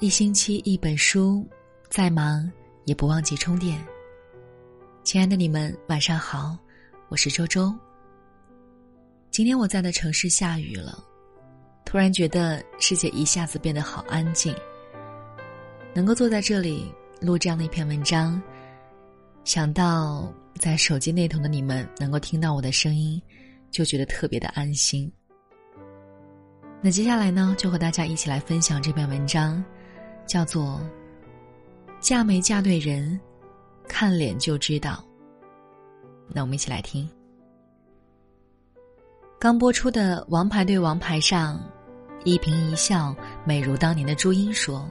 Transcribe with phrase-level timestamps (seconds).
[0.00, 1.44] 一星期一本书，
[1.90, 2.48] 再忙
[2.84, 3.84] 也不忘记充电。
[5.02, 6.56] 亲爱的你们，晚上好，
[7.08, 7.74] 我是周周。
[9.32, 11.04] 今天我在的城市下雨了，
[11.84, 14.54] 突然觉得世界一下子变得好安静。
[15.92, 18.40] 能够坐在这里录这样的一篇文章，
[19.42, 23.20] 想到在手机那头的你们能够听到我的声音，
[23.72, 25.10] 就觉得特别的安心。
[26.80, 29.60] 那接下来呢，就和大家一起来分享这篇文章。
[30.28, 30.80] 叫做
[31.98, 33.18] “嫁没嫁对人，
[33.88, 35.02] 看脸就知道。”
[36.30, 37.08] 那我们一起来听。
[39.40, 41.58] 刚播出的《王牌对王牌》上，
[42.24, 44.86] 一颦一笑美如当年的朱茵说：“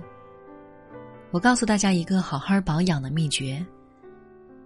[1.31, 3.63] 我告诉大家一个好好保养的秘诀。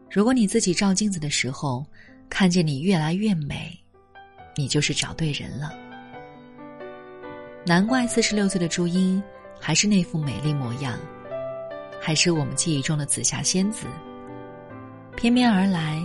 [0.09, 1.85] 如果你自己照镜子的时候，
[2.29, 3.77] 看见你越来越美，
[4.55, 5.73] 你就是找对人了。
[7.65, 9.21] 难怪四十六岁的朱茵。”
[9.61, 10.97] 还是那副美丽模样，
[12.01, 13.85] 还是我们记忆中的紫霞仙子。
[15.15, 16.01] 翩翩而来，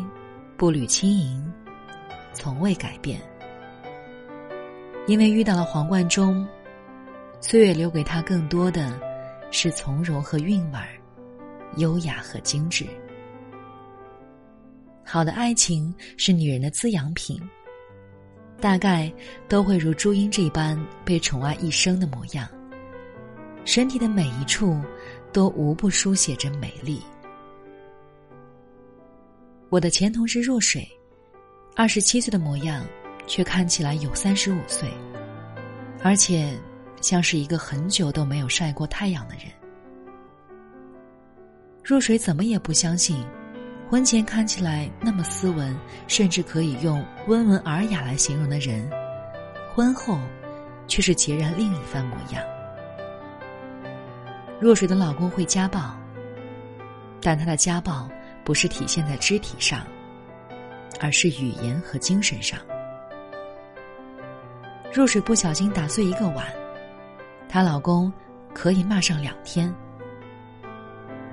[0.58, 1.52] 步履轻盈，
[2.34, 3.18] 从未改变。
[5.06, 6.46] 因为遇到了黄贯中，
[7.40, 9.00] 岁月留给他更多的
[9.50, 10.88] 是从容和韵味儿，
[11.76, 12.84] 优雅和精致。
[15.02, 17.40] 好的爱情是女人的滋养品，
[18.60, 19.10] 大概
[19.48, 22.46] 都会如朱茵这般被宠爱一生的模样。
[23.66, 24.80] 身体的每一处，
[25.32, 27.02] 都无不书写着美丽。
[29.68, 30.88] 我的前同事若水，
[31.74, 32.86] 二十七岁的模样，
[33.26, 34.88] 却看起来有三十五岁，
[36.00, 36.56] 而且
[37.00, 39.46] 像是一个很久都没有晒过太阳的人。
[41.82, 43.26] 若水怎么也不相信，
[43.90, 48.88] 婚前看起来那么斯文，甚至可以用温文尔雅来形容的人，
[49.74, 50.16] 婚后
[50.86, 52.55] 却是截然另一番模样。
[54.58, 55.94] 若水的老公会家暴，
[57.20, 58.08] 但他的家暴
[58.42, 59.86] 不是体现在肢体上，
[60.98, 62.58] 而是语言和精神上。
[64.92, 66.46] 若水不小心打碎一个碗，
[67.50, 68.10] 她老公
[68.54, 69.72] 可以骂上两天。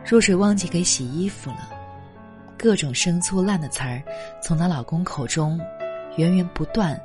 [0.06, 1.70] 若水忘记给洗衣服了，
[2.58, 4.04] 各种生粗烂的词儿
[4.42, 5.58] 从她老公口中
[6.18, 7.00] 源源不断，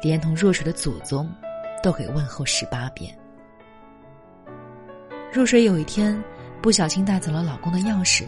[0.00, 1.28] 连同若水的祖宗
[1.82, 3.12] 都给问候十八遍。
[5.36, 6.18] 若水有一天
[6.62, 8.24] 不小心带走了老公的钥匙，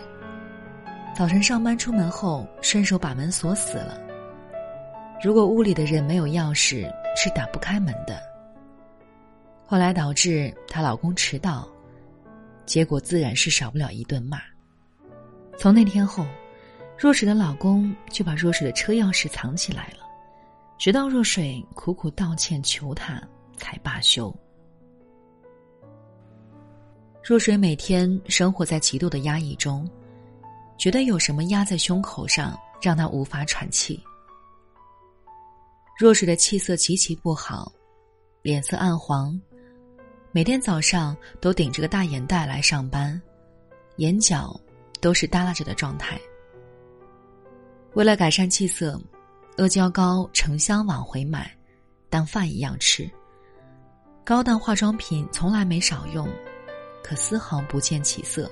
[1.17, 3.99] 早晨上班出门后顺手把门锁死了。
[5.25, 6.87] 如果屋里的人没有钥匙，
[7.17, 8.21] 是打不开门的。
[9.65, 11.67] 后来导致她老公迟到，
[12.67, 14.39] 结果自然是少不了一顿骂。
[15.57, 16.27] 从那天后，
[16.99, 20.05] 若水的老公就把若水的车钥匙藏起来了，
[20.77, 23.19] 直到若水苦苦道歉求他，
[23.57, 24.31] 才罢休。
[27.29, 29.87] 若水每天生活在极度的压抑中，
[30.79, 34.03] 觉得有什么压在胸口上，让她无法喘气。
[35.99, 37.71] 若水的气色极其不好，
[38.41, 39.39] 脸色暗黄，
[40.33, 43.21] 每天早上都顶着个大眼袋来上班，
[43.97, 44.59] 眼角
[44.99, 46.19] 都是耷拉着的状态。
[47.93, 48.99] 为了改善气色，
[49.59, 51.55] 阿胶糕成箱往回买，
[52.09, 53.07] 当饭一样吃。
[54.25, 56.27] 高档化妆品从来没少用。
[57.09, 58.51] 可丝毫不见起色，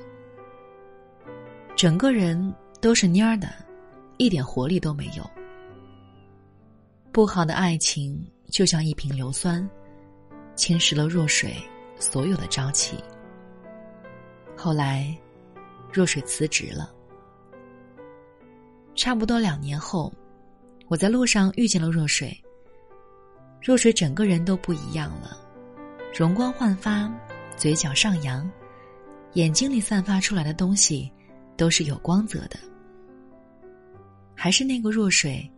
[1.77, 3.53] 整个人都是蔫的，
[4.17, 5.31] 一点活力都没有。
[7.12, 8.19] 不好的爱情
[8.50, 9.69] 就像一瓶硫酸，
[10.55, 11.55] 侵蚀了若水
[11.99, 12.97] 所有的朝气。
[14.56, 15.15] 后来，
[15.93, 16.91] 若水辞职了。
[18.94, 20.11] 差不多两年后，
[20.88, 22.34] 我在路上遇见了若水。
[23.61, 25.38] 若水整个人都不一样了，
[26.19, 27.12] 容光焕发。
[27.56, 28.49] 嘴角上扬，
[29.33, 31.11] 眼睛里散发出来的东西，
[31.56, 32.59] 都是有光泽的。
[34.34, 35.50] 还是那个弱水，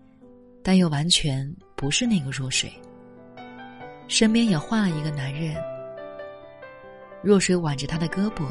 [0.63, 2.73] 但又完全不是那个弱水。
[4.07, 5.57] 身边也换了一个男人。
[7.21, 8.47] 弱水挽着他的胳膊，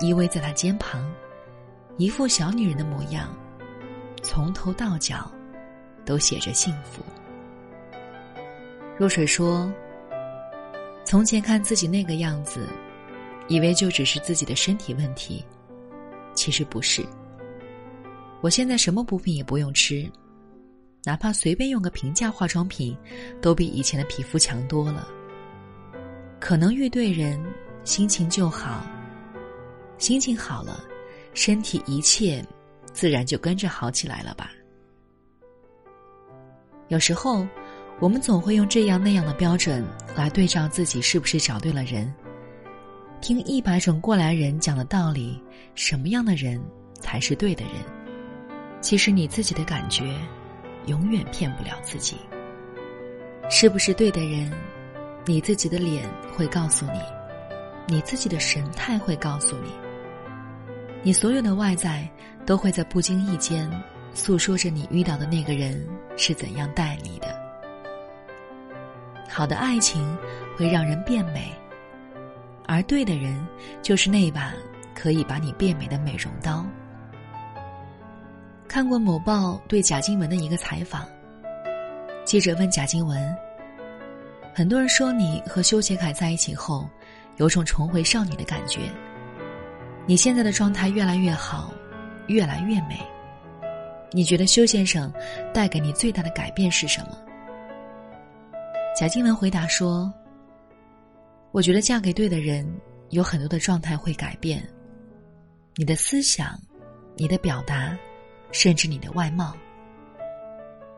[0.00, 1.04] 依偎在他肩旁，
[1.96, 3.36] 一副小女人的模样，
[4.22, 5.30] 从头到脚，
[6.04, 7.02] 都写着幸福。
[8.96, 9.68] 若水说。
[11.08, 12.68] 从前看自己那个样子，
[13.48, 15.42] 以为就只是自己的身体问题，
[16.34, 17.02] 其实不是。
[18.42, 20.06] 我现在什么补品也不用吃，
[21.04, 22.94] 哪怕随便用个平价化妆品，
[23.40, 25.08] 都比以前的皮肤强多了。
[26.38, 27.42] 可能遇对人，
[27.84, 28.86] 心情就好，
[29.96, 30.84] 心情好了，
[31.32, 32.44] 身体一切
[32.92, 34.50] 自然就跟着好起来了吧。
[36.88, 37.46] 有时候。
[38.00, 39.84] 我们总会用这样那样的标准
[40.14, 42.12] 来对照自己是不是找对了人，
[43.20, 45.42] 听一百种过来人讲的道理，
[45.74, 46.62] 什么样的人
[47.00, 47.72] 才是对的人？
[48.80, 50.04] 其实你自己的感觉，
[50.86, 52.16] 永远骗不了自己。
[53.50, 54.52] 是不是对的人？
[55.26, 57.00] 你自己的脸会告诉你，
[57.88, 59.70] 你自己的神态会告诉你，
[61.02, 62.08] 你所有的外在
[62.46, 63.68] 都会在不经意间
[64.14, 65.84] 诉说着你遇到的那个人
[66.16, 67.37] 是怎样待你的。
[69.38, 70.18] 好的爱情
[70.56, 71.52] 会让人变美。
[72.66, 73.46] 而对的人，
[73.82, 74.52] 就是那把
[74.96, 76.66] 可以把你变美的美容刀。
[78.66, 81.06] 看过某报对贾静雯的一个采访，
[82.24, 83.16] 记者问贾静雯
[84.52, 86.90] ：“很多人说你和修杰楷在一起后，
[87.36, 88.90] 有种重回少女的感觉。
[90.04, 91.72] 你现在的状态越来越好，
[92.26, 93.00] 越来越美。
[94.10, 95.12] 你觉得修先生
[95.54, 97.16] 带给你最大的改变是什么？”
[98.98, 100.12] 贾静雯回答说。
[101.52, 102.68] 我觉得嫁给对的人，
[103.10, 104.60] 有很多的状态会改变。
[105.76, 106.60] 你的思想，
[107.16, 107.96] 你的表达，
[108.50, 109.56] 甚至你的外貌。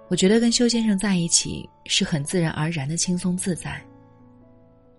[0.09, 3.79] 我觉得跟修先生在一起是很自然而然的轻松自在。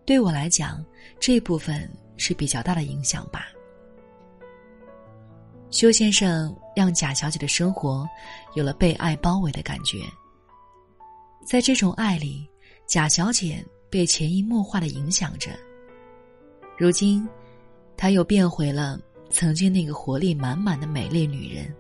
[0.06, 0.86] 对我来讲，
[1.20, 3.48] 这部分是比较大的影响吧。
[5.72, 8.08] 修先生让贾小姐的生活
[8.54, 9.98] 有了被爱包围的感觉。
[11.44, 12.48] 在这种爱里，
[12.92, 13.66] 贾小姐。
[13.90, 15.52] 被潜移默化的影响着。
[16.78, 17.28] 如今，
[17.98, 18.98] 她又变回了
[19.30, 21.76] 曾经那个活力满满的美丽女人。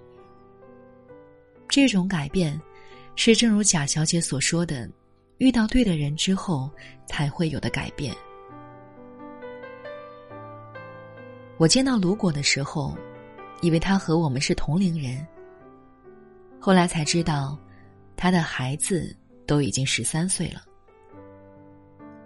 [1.70, 2.62] 这种改变，
[3.16, 4.90] 是正如贾小姐所说的，
[5.38, 6.70] 遇到对的人之后
[7.08, 8.14] 才会有的改变。
[11.58, 12.94] 我见到卢果的时候，
[13.62, 15.26] 以为他和我们是同龄人。
[16.60, 17.58] 后来才知道，
[18.18, 19.16] 他的孩子
[19.48, 20.62] 都已经十三岁了。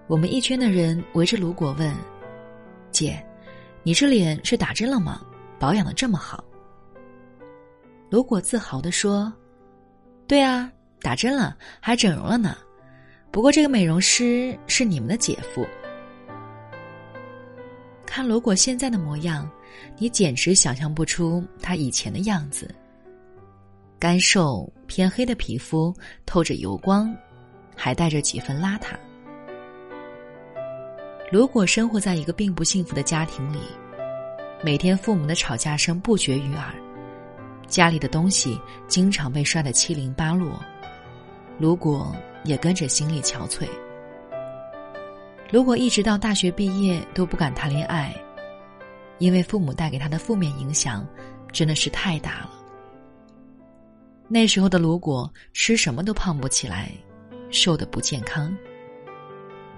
[0.08, 1.94] 我们一圈的人围着卢果问
[2.92, 3.26] ：“姐，
[3.82, 5.22] 你这脸是打针了吗？
[5.58, 6.44] 保养的这么好。”
[8.12, 9.34] 卢果自豪的说
[10.28, 10.72] ：“对啊，
[11.02, 12.56] 打针了，还整容了呢。
[13.32, 15.66] 不过这个美容师是你们的姐夫。
[18.06, 19.50] 看卢果现在的模样，
[19.98, 22.74] 你简直想象不出他以前的样子。
[23.98, 25.94] 干瘦偏黑的皮肤
[26.28, 27.14] 透着油光，
[27.76, 28.96] 还带着几分邋遢。”
[31.36, 33.60] 如果生活在一个并不幸福的家庭里，
[34.64, 36.74] 每天父母的吵架声不绝于耳，
[37.68, 40.58] 家里的东西经常被摔得七零八落，
[41.60, 42.16] 如果
[42.46, 43.68] 也跟着心力憔悴。
[45.52, 48.16] 如果一直到大学毕业都不敢谈恋爱，
[49.18, 51.06] 因为父母带给他的负面影响
[51.52, 52.52] 真的是太大了。
[54.30, 56.94] 那时候的如果吃什么都胖不起来，
[57.52, 58.58] 瘦的不健康。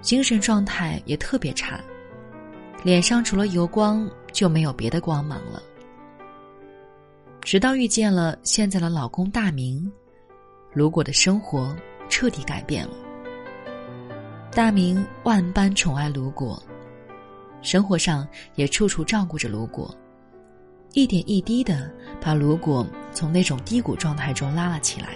[0.00, 1.80] 精神状态也特别差，
[2.82, 5.62] 脸上除了油光就没有别的光芒了。
[7.40, 9.90] 直到遇见了现在的老公大明，
[10.72, 11.74] 如果的生活
[12.08, 12.94] 彻底改变了。
[14.52, 16.62] 大明万般宠爱卢果，
[17.62, 19.94] 生活上也处处照顾着卢果，
[20.92, 21.90] 一点一滴的
[22.20, 25.10] 把卢果从那种低谷状态中拉了起来。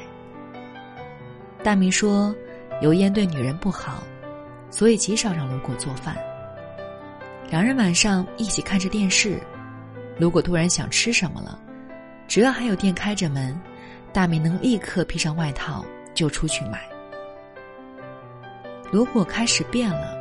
[1.62, 2.34] 大明说
[2.82, 4.02] ：“油烟对女人不好。”
[4.72, 6.16] 所以极少让卢果做饭。
[7.48, 9.38] 两人晚上一起看着电视，
[10.18, 11.60] 如果突然想吃什么了，
[12.26, 13.60] 只要还有店开着门，
[14.10, 16.80] 大明能立刻披上外套就出去买。
[18.90, 20.16] 如果开始变了，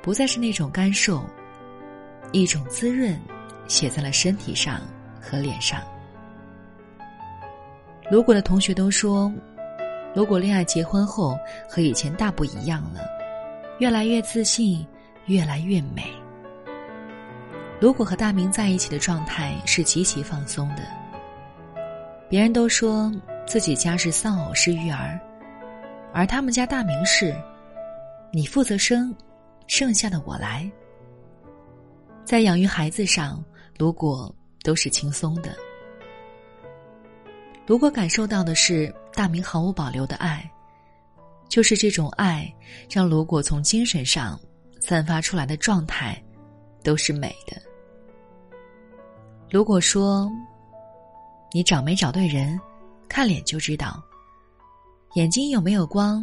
[0.00, 1.24] 不再是那种干瘦，
[2.30, 3.20] 一种滋润
[3.66, 4.80] 写在了身体上
[5.20, 5.80] 和脸上。
[8.08, 9.32] 如果的同学都说，
[10.14, 11.36] 如果恋爱结婚后
[11.68, 13.17] 和以前大不一样了。
[13.78, 14.84] 越来越自信，
[15.26, 16.04] 越来越美。
[17.80, 20.82] 如果和大明在一起的状态是极其放松的，
[22.28, 23.12] 别人都说
[23.46, 25.18] 自己家是丧偶式育儿，
[26.12, 27.32] 而他们家大明是，
[28.32, 29.14] 你负责生，
[29.68, 30.68] 剩下的我来。
[32.24, 33.42] 在养育孩子上，
[33.78, 35.54] 如果都是轻松的。
[37.64, 40.50] 如果感受到的是大明毫无保留的爱。
[41.48, 42.52] 就是这种爱，
[42.90, 44.38] 让如果从精神上
[44.80, 46.22] 散发出来的状态，
[46.82, 47.60] 都是美的。
[49.50, 50.30] 如果说
[51.52, 52.60] 你找没找对人，
[53.08, 54.02] 看脸就知道，
[55.14, 56.22] 眼睛有没有光，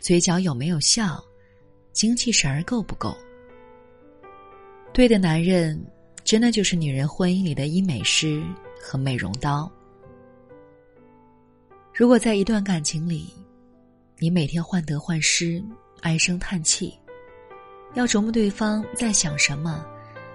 [0.00, 1.22] 嘴角有没有笑，
[1.92, 3.16] 精气神儿够不够？
[4.92, 5.82] 对的男人，
[6.22, 8.44] 真的就是女人婚姻里的医美师
[8.82, 9.70] 和美容刀。
[11.94, 13.32] 如果在一段感情里，
[14.22, 15.64] 你每天患得患失，
[16.02, 16.92] 唉声叹气，
[17.94, 19.82] 要琢磨对方在想什么，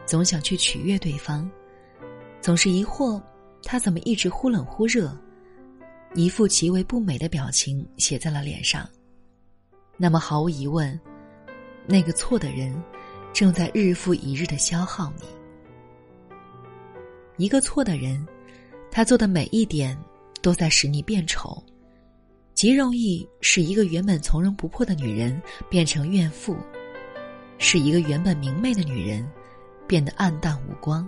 [0.08, 1.48] 总想去取悦对方，
[2.42, 3.22] 总是疑惑
[3.62, 5.16] 他怎么一直忽冷忽热，
[6.16, 8.90] 一副极为不美的表情写在了脸上。
[9.98, 11.00] 那么毫无疑问，
[11.86, 12.76] 那个错的人
[13.34, 15.28] 正在日复一日的消耗你。
[17.38, 18.28] 一个错的人，
[18.90, 19.96] 他做的每一点
[20.42, 21.64] 都在使你变丑，
[22.56, 26.58] 极容易使一个原本从容不迫的女人变成怨妇，
[27.58, 29.30] 使一个原本明媚的女人
[29.86, 31.08] 变得暗淡无光。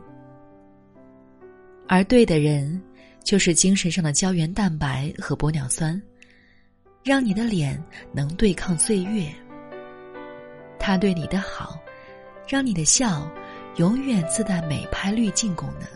[1.87, 2.79] 而对的人，
[3.23, 5.99] 就是精神上的胶原蛋白和玻尿酸，
[7.01, 9.33] 让你的脸能对抗岁月。
[10.77, 11.79] 他对你的好，
[12.45, 13.25] 让你的笑
[13.77, 15.87] 永远自带美拍滤镜功能。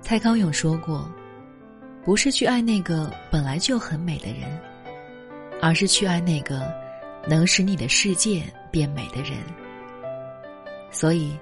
[0.00, 1.06] 蔡康永说过
[2.04, 4.60] ：“不是去爱那个本来就很美的人，
[5.60, 6.72] 而是去爱那个
[7.28, 9.32] 能使你的世界变美的人。”
[10.90, 11.38] 所以，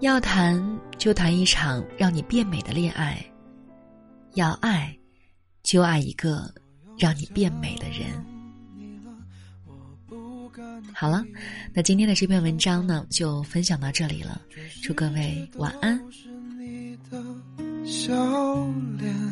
[0.00, 0.62] 要谈
[0.98, 3.16] 就谈一场让你变美的恋爱；
[4.34, 4.96] 要爱，
[5.62, 6.50] 就爱一个
[6.98, 8.24] 让你变美的人。
[10.94, 11.24] 好了，
[11.74, 14.40] 那今天的这篇文章呢，就分享到这里了。
[14.82, 16.00] 祝各位晚安。
[17.84, 18.14] 笑
[18.98, 19.31] 脸，